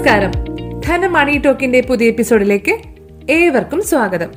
[0.00, 0.30] നമസ്കാരം.
[0.80, 2.78] ധന മണി ടോക്കിന്റെ പുതിയ എപ്പിസോഡിലേക്ക്
[3.30, 4.28] ഏവർക്കും സ്വാഗതം.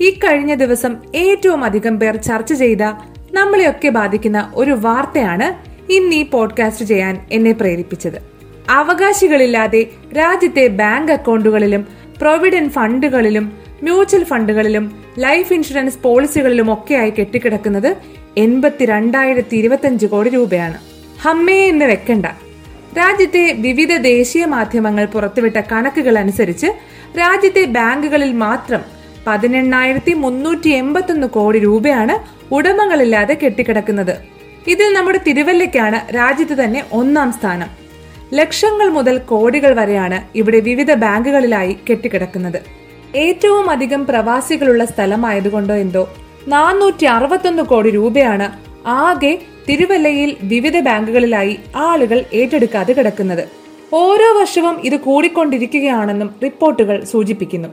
[0.00, 2.82] ഈ കഴിഞ്ഞ ദിവസം ഏറ്റവും അധികം പേർ ചർച്ച ചെയ്ത
[3.32, 8.22] നമ്മളെയൊക്കെ ബാധിക്കുന്ന ഒരു വാർത്തയാണ് ഇന്ന് ഈ പോഡ്കാസ്റ്റ് ചെയ്യാൻ എന്നെ പ്രേരിപ്പിച്ചത്.
[8.70, 9.86] അവകാശികളില്ലാതെ
[10.18, 11.86] രാജ്യത്തെ ബാങ്ക് അക്കൗണ്ടുകളിലും
[12.20, 13.52] പ്രൊവിഡന്റ് ഫണ്ടുകളിലും
[13.82, 17.96] മ്യൂച്വൽ ഫണ്ടുകളിലും ലൈഫ് ഇൻഷുറൻസ് പോളിസികളിലും ഒക്കെയായി കെട്ടിക്കിടക്കുന്നത്
[18.36, 20.78] എൺപത്തിരണ്ടായിരത്തി ഇരുപത്തിയഞ്ച് കോടി രൂപയാണ്.
[21.22, 22.26] ഹമ്മേ എന്ന് വെക്കണ്ട.
[22.98, 26.66] രാജ്യത്തെ വിവിധ ദേശീയ മാധ്യമങ്ങൾ പുറത്തുവിട്ട കണക്കുകൾ അനുസരിച്ച്
[27.18, 28.82] രാജ്യത്തെ ബാങ്കുകളിൽ മാത്രം
[29.26, 32.14] പതിനെണ്ണായിരത്തി മുന്നൂറ്റി എൺപത്തൊന്ന് കോടി രൂപയാണ്
[32.54, 34.14] ഉടമകളില്ലാതെ കെട്ടിക്കിടക്കുന്നത്.
[34.66, 37.70] ഇതിൽ നമ്മുടെ തിരുവല്ലയ്ക്കാണ് രാജ്യത്ത് തന്നെ ഒന്നാം സ്ഥാനം.
[38.34, 42.60] ലക്ഷങ്ങൾ മുതൽ കോടികൾ വരെയാണ് ഇവിടെ വിവിധ ബാങ്കുകളിലായി കെട്ടിക്കിടക്കുന്നത്.
[43.16, 46.04] ഏറ്റവും അധികം പ്രവാസികളുള്ള സ്ഥലമായതുകൊണ്ടോ എന്തോ
[46.48, 53.48] നാനൂറ്റി അറുപത്തൊന്ന് കോടി രൂപയാണ് ആകെ തിരുവല്ലയിൽ വിവിധ ബാങ്കുകളിലായി ആളുകൾ ഏറ്റെടുക്കാതെ കിടക്കുന്നത്.
[53.92, 57.68] ഓരോ വർഷവും ഇത് കൂടിക്കൊണ്ടിരിക്കുകയാണെന്നും റിപ്പോർട്ടുകൾ സൂചിപ്പിക്കുന്നു.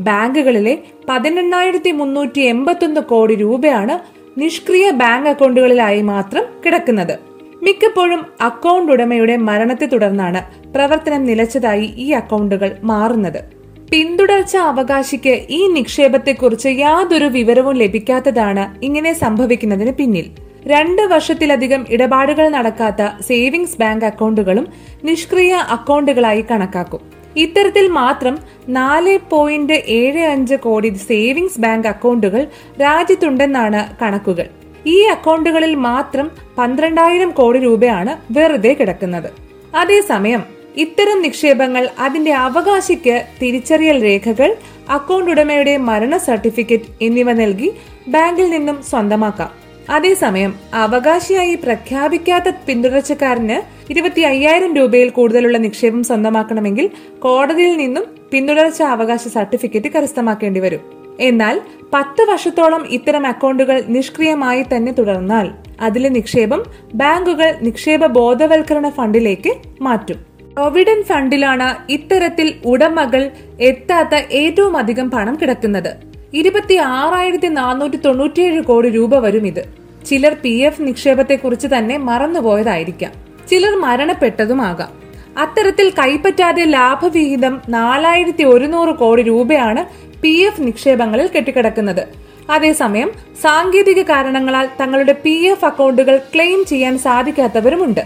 [0.00, 3.98] ബാങ്കുകളിലെ പതിനെണ്ണായിരത്തി മുന്നൂറ്റി എൺപത്തൊന്ന് കോടി രൂപയാണ്
[4.40, 7.18] നിഷ്ക്രിയ ബാങ്ക് അക്കൗണ്ടുകളിലായി മാത്രം കിടക്കുന്നത്.
[7.62, 13.56] മിക്കപ്പോഴും അക്കൗണ്ട് ഉടമയുടെ മരണത്തെ തുടർന്നാണ് പ്രവർത്തനം നിലച്ചതായി ഈ അക്കൗണ്ടുകൾ മാറുന്നത്.
[13.92, 20.45] പിന്തുടർച്ച അവകാശിക്ക് ഈ നിക്ഷേപത്തെക്കുറിച്ച് യാതൊരു വിവരവും ലഭിക്കാത്തതാണ് ഇങ്ങനെ സംഭവിക്കുന്നതിന് പിന്നിൽ.
[20.66, 24.68] രണ്ട് വർഷത്തിലധികം ഇടപാടുകൾ നടക്കാത്ത സേവിങ്സ് ബാങ്ക് അക്കൗണ്ടുകളും
[25.04, 27.00] നിഷ്ക്രിയ അക്കൗണ്ടുകളായി കണക്കാക്കും.
[27.36, 32.46] ഇത്തരത്തിൽ മാത്രം നാല് പോയിന്റ് ഏഴ് അഞ്ച് കോടി സേവിങ്സ് ബാങ്ക് അക്കൗണ്ടുകൾ
[32.80, 34.46] രാജ്യത്തുണ്ടെന്നാണ് കണക്കുകൾ.
[34.86, 39.30] ഈ അക്കൗണ്ടുകളിൽ മാത്രം പന്ത്രണ്ടായിരം കോടി രൂപയാണ് വെറുതെ കിടക്കുന്നത്.
[39.74, 40.42] അതേസമയം
[40.76, 44.56] ഇത്തരം നിക്ഷേപങ്ങൾ അതിന്റെ അവകാശിക്ക് തിരിച്ചറിയൽ രേഖകൾ
[44.90, 47.70] അക്കൗണ്ട് ഉടമയുടെ മരണ സർട്ടിഫിക്കറ്റ് എന്നിവ നൽകി
[48.08, 49.65] ബാങ്കിൽ നിന്നും സ്വന്തമാക്കാം.
[49.90, 59.92] അതേസമയം അവകാശിയായി പ്രഖ്യാപിക്കാത്ത പിന്തുടർച്ചക്കാരന് ഇരുപത്തി അയ്യായിരം രൂപയിൽ കൂടുതലുള്ള നിക്ഷേപം സ്വന്തമാക്കണമെങ്കിൽ കോടതിയിൽ നിന്നും പിന്തുടർച്ച അവകാശ സർട്ടിഫിക്കറ്റ്
[59.92, 60.80] കരസ്ഥമാക്കേണ്ടി വരും.
[61.20, 61.60] എന്നാൽ
[61.94, 66.64] പത്ത് വർഷത്തോളം ഇത്തരം അക്കൗണ്ടുകൾ നിഷ്ക്രിയമായി തന്നെ തുടർന്നാൽ അതിലെ നിക്ഷേപം
[66.94, 70.16] ബാങ്കുകൾ നിക്ഷേപ ബോധവൽക്കരണ ഫണ്ടിലേക്ക് മാറ്റും.
[70.54, 73.30] പ്രൊവിഡന്റ് ഫണ്ടിലാണ് ഇത്തരത്തിൽ ഉടമകൾ
[73.60, 76.15] എത്താത്ത ഏറ്റവും അധികം പണം കിടക്കുന്നത്.
[76.38, 79.62] ഇരുപത്തി ആറായിരത്തി നാനൂറ്റി തൊണ്ണൂറ്റിയേഴ് കോടി രൂപ വരും ഇത്.
[80.06, 83.12] ചിലർ പി എഫ് നിക്ഷേപത്തെക്കുറിച്ച് തന്നെ മറന്നുപോയതായിരിക്കാം.
[83.50, 84.92] ചിലർ മരണപ്പെട്ടതുമാകാം.
[85.38, 89.82] അത്തരത്തിൽ കൈപ്പറ്റാതെ ലാഭവിഹിതം നാലായിരത്തി ഒരുന്നൂറ് കോടി രൂപയാണ്
[90.22, 92.04] പി എഫ് നിക്ഷേപങ്ങളിൽ കെട്ടിക്കിടക്കുന്നത്.
[92.50, 93.10] അതേസമയം
[93.42, 98.02] സാങ്കേതിക കാരണങ്ങളാൽ തങ്ങളുടെ പി എഫ് അക്കൗണ്ടുകൾ ക്ലെയിം ചെയ്യാൻ സാധിക്കാത്തവരുമുണ്ട്.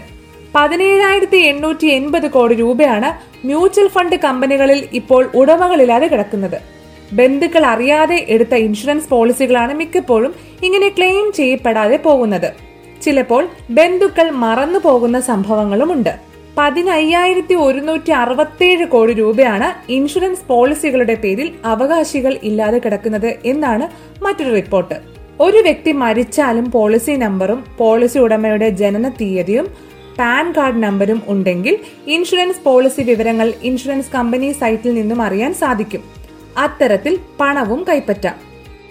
[0.55, 3.09] പതിനേഴായിരത്തി എണ്ണൂറ്റി എൺപത് കോടി രൂപയാണ്
[3.47, 6.80] മ്യൂച്വൽ ഫണ്ട് കമ്പനികളിൽ ഇപ്പോൾ ഉടമകളില്ലാതെ കിടക്കുന്നത്.
[7.13, 12.53] ബന്ധുക്കൾ അറിയാതെ എടുത്ത ഇൻഷുറൻസ് പോളിസികളാണ് മിക്കപ്പോഴും ഇങ്ങനെ ക്ലെയിം ചെയ്യപ്പെടാതെ പോകുന്നത്.
[13.01, 16.31] ചിലപ്പോൾ ബന്ധുക്കൾ മറന്നു പോകുന്ന സംഭവങ്ങളുമുണ്ട്.
[16.57, 23.87] പതിനയ്യായിരത്തി ഒരുന്നൂറ്റി അറുപത്തേഴ് കോടി രൂപയാണ് ഇൻഷുറൻസ് പോളിസികളുടെ പേരിൽ അവകാശികൾ ഇല്ലാതെ കിടക്കുന്നത് എന്നാണ്
[24.23, 24.93] മറ്റൊരു റിപ്പോർട്ട്.
[25.39, 29.67] ഒരു വ്യക്തി മരിച്ചാലും പോളിസി നമ്പറും പോളിസി ഉടമയുടെ ജനന തീയതിയും
[30.19, 36.20] പാൻ കാർഡ് നമ്പരും ഉണ്ടെങ്കിൽ ഇൻഷുറൻസ് പോളിസി വിവരങ്ങൾ ഇൻഷുറൻസ് കമ്പനി സൈറ്റിൽ നിന്നും അറിയാൻ സാധിക്കും.
[36.57, 38.35] അത്തരത്തിൽ പണവും കൈപ്പറ്റാം.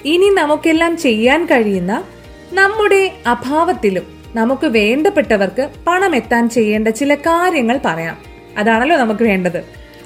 [0.04, 2.04] ഇനി നമുക്കെല്ലാം ചെയ്യാൻ കഴിയുന്ന
[2.53, 8.19] നമ്മുടെ അഭാവത്തിലും നമുക്ക് വേണ്ടപ്പെട്ടവർക്ക് പണം എത്താൻ ചെയ്യേണ്ട ചില കാര്യങ്ങൾ പറയാം.
[8.59, 9.59] അതാണല്ലോ നമുക്ക് വേണ്ടത്.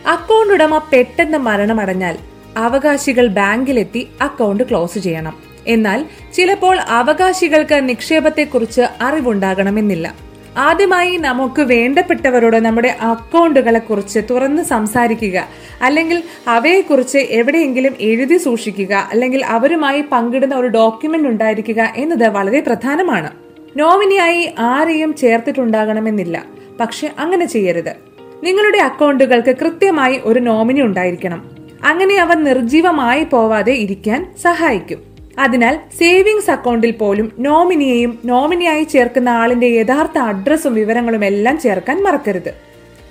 [0.07, 2.19] അക്കൗണ്ട് ഉടമ പെട്ടെന്ന് മരണമടഞ്ഞാൽ
[2.57, 5.39] അവകാശികൾ ബാങ്കിലെത്തി അക്കൗണ്ട് ക്ലോസ് ചെയ്യണം.
[5.67, 10.15] എന്നാൽ ചിലപ്പോൾ അവകാശികൾക്ക് നിക്ഷേപത്തെക്കുറിച്ച് അറിവുണ്ടാകണമെന്നില്ല.
[10.57, 15.49] ആദ്യമായി നമുക്ക് വേണ്ടപ്പെട്ടവരോട് നമ്മുടെ അക്കൗണ്ടുകളെ കുറിച്ച് തുറന്ന് സംസാരിക്കുക.
[15.83, 19.09] അല്ലെങ്കിൽ അവയെക്കുറിച്ച് എവിടെയെങ്കിലും എഴുതി സൂക്ഷിക്കുക.
[19.11, 23.31] അല്ലെങ്കിൽ അവരുമായി പങ്കിടുന്ന ഒരു ഡോക്യുമെന്റ് ഉണ്ടായിരിക്കുക എന്നത് വളരെ പ്രധാനമാണ്.
[23.77, 26.45] നോമിനിയായി ആരെയും ചേർത്തിട്ടുണ്ടാകണമെന്നില്ല.
[26.81, 27.97] പക്ഷെ അങ്ങനെ ചെയ്യരുത്.
[28.43, 31.51] നിങ്ങളുടെ അക്കൗണ്ടുകൾക്ക് കൃത്യമായി ഒരു നോമിനി ഉണ്ടായിരിക്കണം.
[31.85, 35.14] അങ്ങനെ അവ നിർജീവമായി പോവാതെ ഇരിക്കാൻ സഹായിക്കും.
[35.39, 42.55] അതിനാൽ സേവിങ്സ് അക്കൗണ്ടിൽ പോലും നോമിനിയെയും നോമിനിയായി ചേർക്കുന്ന ആളിന്റെ യഥാർത്ഥ അഡ്രസ്സും വിവരങ്ങളും എല്ലാം ചേർക്കാൻ മറക്കരുത്.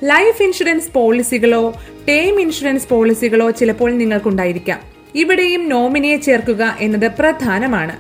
[0.04, 1.74] ലൈഫ് ഇൻഷുറൻസ് പോളിസികളോ
[2.10, 4.80] ടേം ഇൻഷുറൻസ് പോളിസികളോ ചിലപ്പോൾ നിങ്ങൾക്കുണ്ടായിരിക്കാം.
[5.16, 7.96] ഇവിടെയും നോമിനിയെ ചേർക്കുക എന്നത് പ്രധാനമാണ്.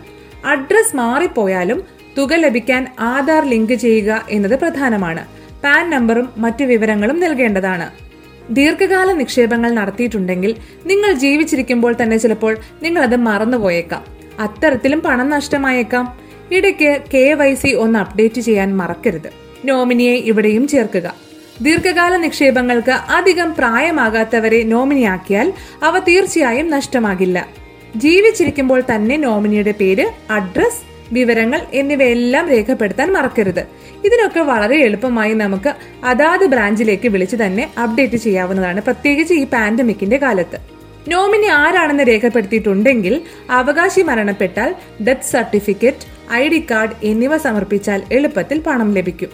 [0.45, 1.83] അഡ്രസ് മാറിപ്പോയാലും
[2.17, 5.25] തുക ലഭിക്കാൻ ആധാർ ലിങ്ക് ചെയ്യുക എന്നത് പ്രധാനമാണ്.
[5.63, 8.03] പാൻ നമ്പറും മറ്റു വിവരങ്ങളും നൽകേണ്ടതാണ്.
[8.49, 10.55] ദീർഘകാല നിക്ഷേപങ്ങൾ നടത്തിയിട്ടുണ്ടെങ്കിൽ
[10.85, 14.12] നിങ്ങൾ ജീവിച്ചിരിക്കുമ്പോൾ തന്നെ ചിലപ്പോൾ നിങ്ങൾ അത് മറന്നുപോയേക്കാം.
[14.39, 16.19] അത്തരത്തിലും പണം നഷ്ടമായേക്കാം.
[16.51, 19.29] ഇടയ്ക്ക് കെ വൈ സി ഒന്ന് അപ്ഡേറ്റ് ചെയ്യാൻ മറക്കരുത്.
[19.65, 21.15] നോമിനിയെ ഇവിടെയും ചേർക്കുക.
[21.61, 25.53] ദീർഘകാല നിക്ഷേപങ്ങൾക്ക് അധികം പ്രായമാകാത്തവരെ നോമിനിയാക്കിയാൽ
[25.83, 27.47] അവ തീർച്ചയായും നഷ്ടമാകില്ല.
[27.95, 33.67] ജീവിച്ചിരിക്കുമ്പോൾ തന്നെ നോമിനിയുടെ പേര് അഡ്രസ് വിവരങ്ങൾ എന്നിവയെല്ലാം രേഖപ്പെടുത്താൻ മറക്കരുത്.
[34.05, 35.75] ഇതിനൊക്കെ വളരെ എളുപ്പമായി നമുക്ക്
[36.05, 38.81] അതാത് ബ്രാഞ്ചിലേക്ക് വിളിച്ച് തന്നെ അപ്ഡേറ്റ് ചെയ്യാവുന്നതാണ്.
[38.81, 40.72] പ്രത്യേകിച്ച് ഈ പാൻഡമിക്കിന്റെ കാലത്ത്.
[41.07, 44.75] നോമിനി ആരാണെന്ന് രേഖപ്പെടുത്തിയിട്ടുണ്ടെങ്കിൽ അവകാശി മരണപ്പെട്ടാൽ
[45.07, 49.29] death certificate I D card എന്നിവ സമർപ്പിച്ചാൽ എളുപ്പത്തിൽ പണം ലഭിക്കും.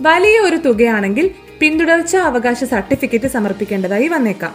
[0.00, 1.30] വലിയ ഒരു തുകയാണെങ്കിൽ
[1.60, 4.54] പിന്തുടർച്ച അവകാശ സർട്ടിഫിക്കറ്റ് സമർപ്പിക്കേണ്ടതായി വന്നേക്കാം.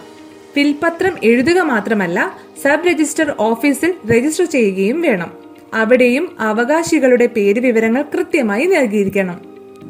[0.57, 5.31] വിൽപത്രം എഴുതുക മാത്രമല്ല സബ് രജിസ്റ്റർ ഓഫീസിൽ രജിസ്റ്റർ ചെയ്യുകയും വേണം.
[5.73, 9.41] അവിടെയും അവകാശികളുടെ പേര് വിവരങ്ങൾ കൃത്യമായി നൽകിയിരിക്കണം.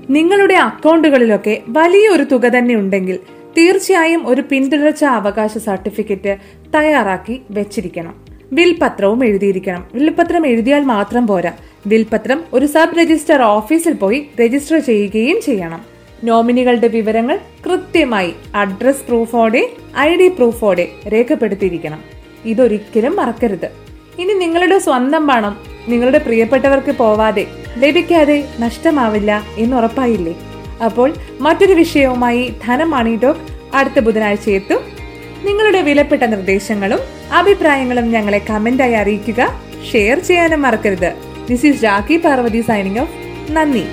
[0.10, 3.20] നിങ്ങളുടെ അക്കൗണ്ടുകളിലൊക്കെ വലിയൊരു തുക തന്നെ ഉണ്ടെങ്കിൽ
[3.58, 6.38] തീർച്ചയായും ഒരു പിന്തുടർച്ച അവകാശ സർട്ടിഫിക്കറ്റ്
[6.76, 8.16] തയ്യാറാക്കി വെച്ചിരിക്കണം.
[8.54, 9.86] വിൽപത്രവും എഴുതിയിരിക്കണം.
[9.94, 11.52] വിൽപത്രം എഴുതിയാൽ മാത്രം പോരാ.
[11.88, 15.82] വിൽപത്രം ഒരു സബ് രജിസ്റ്റർ ഓഫീസിൽ പോയി രജിസ്റ്റർ ചെയ്യുകയും ചെയ്യണം.
[16.24, 22.04] നോമിനികളുടെ വിവരങ്ങൾ കൃത്യമായി അഡ്രസ് പ്രൂഫോടെ ഐ ഡി പ്രൂഫോടെ രേഖപ്പെടുത്തിയിരിക്കണം.
[22.46, 23.72] ഇതൊരിക്കലും മറക്കരുത്.
[24.20, 25.58] ഇനി നിങ്ങളുടെ സ്വന്തം പണം
[25.88, 27.48] നിങ്ങളുടെ പ്രിയപ്പെട്ടവർക്ക് പോവാതെ
[27.78, 30.36] ലഭിക്കാതെ നഷ്ടമാവില്ല എന്ന് ഉറപ്പായില്ലേ?
[30.84, 34.80] അപ്പോൾ മറ്റൊരു വിഷയവുമായി ധനം മണി ടോക്ക് അടുത്ത ബുധനാഴ്ച എത്തും
[35.46, 37.00] നിങ്ങളുടെ വിലപ്പെട്ട നിർദ്ദേശങ്ങളും
[37.34, 39.62] അഭിപ്രായങ്ങളും ഞങ്ങളെ കമന്റായി അറിയിക്കുക.
[39.92, 41.14] ഷെയർ ചെയ്യാനും മറക്കരുത്.
[41.50, 43.12] This is Rakhi Parvathy signing off
[43.52, 43.86] നന്ദി.